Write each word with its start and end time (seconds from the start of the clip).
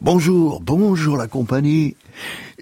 Bonjour, 0.00 0.60
bonjour 0.60 1.16
la 1.16 1.28
compagnie. 1.28 1.96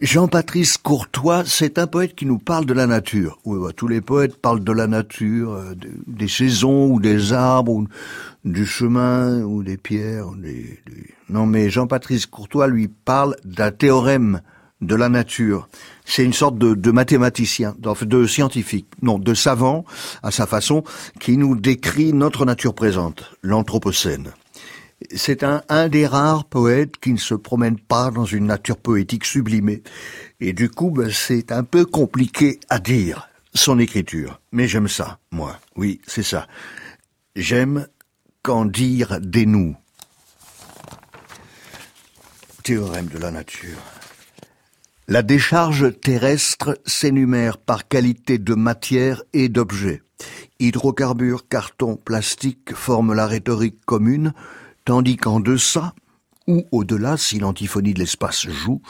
Jean-Patrice 0.03 0.77
Courtois, 0.77 1.43
c'est 1.47 1.79
un 1.79 1.87
poète 1.87 2.15
qui 2.15 2.27
nous 2.27 2.39
parle 2.39 2.67
de 2.67 2.73
la 2.73 2.87
nature. 2.87 3.39
Oui, 3.45 3.59
bah, 3.61 3.73
tous 3.75 3.89
les 3.89 4.01
poètes 4.01 4.37
parlent 4.37 4.63
de 4.63 4.73
la 4.73 4.87
nature, 4.87 5.53
euh, 5.53 5.75
des 6.07 6.29
saisons 6.29 6.87
ou 6.87 7.01
des 7.01 7.33
arbres, 7.33 7.73
ou 7.73 7.87
du 8.45 8.67
chemin 8.67 9.43
ou 9.43 9.63
des 9.63 9.77
pierres. 9.77 10.27
Non, 11.29 11.47
mais 11.47 11.71
Jean-Patrice 11.71 12.27
Courtois 12.27 12.67
lui 12.67 12.89
parle 12.89 13.37
d'un 13.45 13.71
théorème 13.71 14.43
de 14.81 14.95
la 14.95 15.09
nature. 15.09 15.69
C'est 16.05 16.25
une 16.25 16.33
sorte 16.33 16.57
de, 16.59 16.75
de 16.75 16.91
mathématicien, 16.91 17.75
de 17.79 18.27
scientifique, 18.27 18.87
non, 19.03 19.19
de 19.19 19.35
savant 19.35 19.85
à 20.23 20.31
sa 20.31 20.47
façon, 20.47 20.83
qui 21.19 21.37
nous 21.37 21.57
décrit 21.57 22.13
notre 22.13 22.45
nature 22.45 22.75
présente, 22.75 23.33
l'anthropocène. 23.43 24.33
C'est 25.15 25.43
un, 25.43 25.89
des 25.89 26.07
rares 26.07 26.45
poètes 26.45 26.99
qui 26.99 27.13
ne 27.13 27.19
se 27.19 27.35
promène 27.35 27.79
pas 27.79 28.11
dans 28.11 28.27
une 28.27 28.47
nature 28.47 28.77
poétique 28.77 29.25
sublimée. 29.25 29.83
Et 30.41 30.53
du 30.53 30.69
coup, 30.69 30.91
ben, 30.91 31.11
c'est 31.11 31.53
un 31.53 31.65
peu 31.65 31.87
compliqué 31.87 32.61
à 32.69 32.79
dire, 32.79 33.29
son 33.55 33.79
écriture. 33.79 34.41
Mais 34.53 34.69
j'aime 34.69 34.89
ça, 34.89 35.19
moi. 35.31 35.59
Oui, 35.77 36.01
c'est 36.07 36.23
ça. 36.23 36.47
J'aime 37.35 37.87
qu'en 38.43 38.65
dire 38.65 39.21
des 39.21 39.47
nous. 39.47 39.75
Théorème 42.63 43.07
de 43.07 43.19
la 43.19 43.31
nature. 43.31 43.79
La 45.09 45.23
décharge 45.23 45.99
terrestre 46.01 46.79
s'énumère 46.87 47.59
par 47.59 47.89
qualité 47.89 48.39
de 48.39 48.55
matière 48.55 49.23
et 49.33 49.49
d'objet. 49.49 50.03
Hydrocarbures, 50.61 51.49
carton, 51.49 51.97
plastique 51.97 52.75
forment 52.75 53.15
la 53.15 53.27
rhétorique 53.27 53.85
commune, 53.87 54.33
tandis 54.91 55.17
qu'en 55.17 55.39
deçà, 55.39 55.95
ou 56.49 56.65
au-delà 56.73 57.17
si 57.17 57.39
l'antiphonie 57.39 57.95
de 57.95 58.01
l'espace 58.01 58.49
joue, 58.49 58.83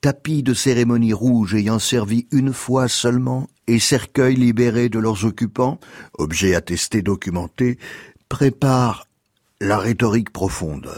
tapis 0.00 0.42
de 0.42 0.54
cérémonie 0.54 1.12
rouge 1.12 1.54
ayant 1.54 1.78
servi 1.78 2.26
une 2.32 2.52
fois 2.52 2.88
seulement 2.88 3.46
et 3.68 3.78
cercueils 3.78 4.34
libérés 4.34 4.88
de 4.88 4.98
leurs 4.98 5.24
occupants, 5.24 5.78
objets 6.18 6.56
attestés 6.56 7.02
documentés, 7.02 7.78
préparent 8.28 9.06
la 9.60 9.78
rhétorique 9.78 10.30
profonde. 10.30 10.90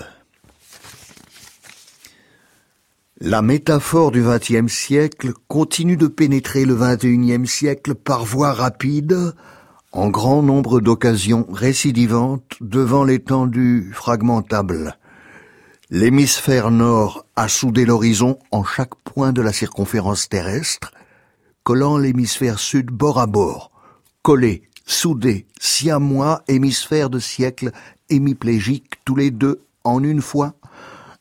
La 3.20 3.42
métaphore 3.42 4.12
du 4.12 4.22
XXe 4.22 4.72
siècle 4.72 5.34
continue 5.47 5.98
de 5.98 6.06
pénétrer 6.06 6.64
le 6.64 6.75
XXIe 6.75 7.47
siècle 7.47 7.94
par 7.94 8.25
voie 8.25 8.55
rapide, 8.55 9.34
en 9.92 10.08
grand 10.08 10.42
nombre 10.42 10.80
d'occasions 10.80 11.46
récidivantes 11.52 12.56
devant 12.60 13.04
l'étendue 13.04 13.90
fragmentable. 13.92 14.96
L'hémisphère 15.90 16.70
nord 16.70 17.26
a 17.36 17.48
soudé 17.48 17.84
l'horizon 17.84 18.38
en 18.50 18.64
chaque 18.64 18.94
point 19.04 19.32
de 19.32 19.42
la 19.42 19.52
circonférence 19.52 20.30
terrestre, 20.30 20.92
collant 21.62 21.98
l'hémisphère 21.98 22.58
sud 22.58 22.86
bord 22.86 23.20
à 23.20 23.26
bord, 23.26 23.70
collé, 24.22 24.62
soudé, 24.86 25.46
siamois, 25.60 26.42
hémisphère 26.48 27.10
de 27.10 27.18
siècle, 27.18 27.72
hémiplégique, 28.08 28.94
tous 29.04 29.14
les 29.14 29.30
deux 29.30 29.60
en 29.84 30.02
une 30.02 30.22
fois, 30.22 30.54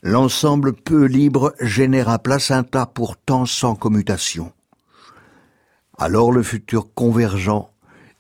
l'ensemble 0.02 0.73
peu 0.73 1.03
libre 1.03 1.53
génère 1.59 2.08
un 2.08 2.19
placenta 2.19 2.86
pourtant 2.86 3.45
sans 3.45 3.75
commutation. 3.75 4.53
Alors 5.97 6.31
le 6.31 6.42
futur 6.42 6.88
convergent 6.94 7.70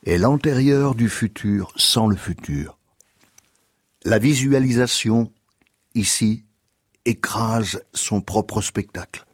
est 0.05 0.17
l'antérieur 0.17 0.95
du 0.95 1.09
futur 1.09 1.73
sans 1.75 2.07
le 2.07 2.15
futur. 2.15 2.77
La 4.03 4.17
visualisation, 4.17 5.31
ici, 5.93 6.45
écrase 7.05 7.83
son 7.93 8.21
propre 8.21 8.61
spectacle. 8.61 9.25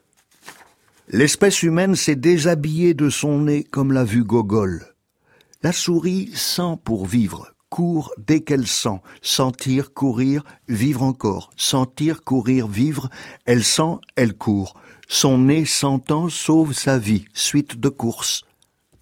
L'espèce 1.10 1.64
humaine 1.64 1.96
s'est 1.96 2.18
déshabillée 2.18 2.94
de 2.94 3.10
son 3.10 3.40
nez 3.40 3.64
comme 3.64 3.94
l'a 3.94 4.04
vu 4.04 4.26
Gogol. 4.26 4.94
La 5.64 5.72
souris 5.72 6.32
sent 6.34 6.78
pour 6.84 7.06
vivre, 7.06 7.54
court 7.70 8.14
dès 8.18 8.42
qu'elle 8.42 8.68
sent, 8.68 9.02
sentir, 9.22 9.94
courir, 9.94 10.44
vivre 10.68 11.04
encore, 11.04 11.52
sentir, 11.56 12.24
courir, 12.24 12.68
vivre, 12.68 13.10
elle 13.46 13.64
sent, 13.64 14.00
elle 14.18 14.34
court. 14.34 14.76
Son 15.08 15.38
nez 15.38 15.64
sentant 15.64 16.28
sauve 16.28 16.74
sa 16.74 17.00
vie, 17.00 17.26
suite 17.34 17.80
de 17.80 17.88
courses. 17.88 18.44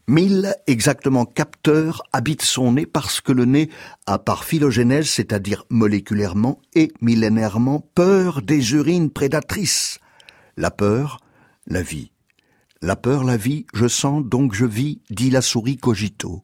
Mille 0.08 0.54
exactement 0.68 1.26
capteurs 1.26 2.04
habitent 2.14 2.44
son 2.44 2.74
nez 2.74 2.86
parce 2.86 3.22
que 3.22 3.32
le 3.32 3.46
nez 3.46 3.72
a 4.06 4.20
par 4.20 4.44
phylogénèse, 4.44 5.10
c'est-à-dire 5.10 5.66
moléculairement 5.72 6.62
et 6.76 6.92
millénairement, 7.02 7.90
peur 7.96 8.44
des 8.44 8.74
urines 8.74 9.10
prédatrices. 9.10 9.98
La 10.58 10.70
peur, 10.70 11.22
la 11.66 11.82
vie. 11.82 12.12
La 12.84 12.96
peur, 12.96 13.24
la 13.24 13.36
vie, 13.36 13.66
je 13.74 13.88
sens 13.88 14.24
donc 14.24 14.54
je 14.54 14.66
vis, 14.66 15.02
dit 15.10 15.32
la 15.32 15.42
souris 15.42 15.78
cogito. 15.78 16.44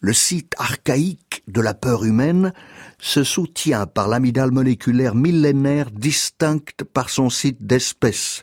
Le 0.00 0.12
site 0.12 0.54
archaïque 0.58 1.44
de 1.46 1.60
la 1.60 1.74
peur 1.74 2.04
humaine 2.04 2.52
se 2.98 3.22
soutient 3.22 3.86
par 3.86 4.08
l'amidale 4.08 4.50
moléculaire 4.50 5.14
millénaire 5.14 5.92
distincte 5.92 6.82
par 6.82 7.08
son 7.08 7.30
site 7.30 7.64
d'espèce, 7.64 8.42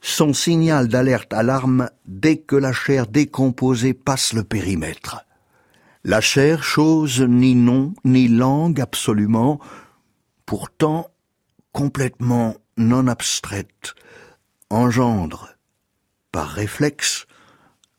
son 0.00 0.32
signal 0.32 0.88
d'alerte 0.88 1.32
alarme 1.32 1.90
dès 2.06 2.38
que 2.38 2.56
la 2.56 2.72
chair 2.72 3.06
décomposée 3.06 3.94
passe 3.94 4.32
le 4.32 4.44
périmètre. 4.44 5.24
La 6.04 6.20
chair, 6.20 6.62
chose 6.62 7.20
ni 7.20 7.54
nom, 7.54 7.94
ni 8.04 8.28
langue 8.28 8.80
absolument, 8.80 9.58
pourtant 10.44 11.10
complètement 11.72 12.54
non 12.76 13.08
abstraite, 13.08 13.94
engendre, 14.70 15.56
par 16.30 16.48
réflexe, 16.48 17.26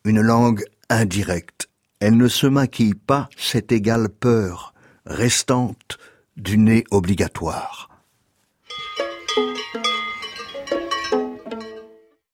une 0.06 0.22
langue 0.22 0.64
indirecte. 0.90 1.70
Elle 2.00 2.16
ne 2.16 2.28
se 2.28 2.48
maquille 2.48 2.96
pas 2.96 3.28
cette 3.36 3.72
égale 3.72 4.10
peur, 4.10 4.74
restante 5.06 5.98
du 6.38 6.58
nez 6.58 6.86
obligatoire. 6.92 7.90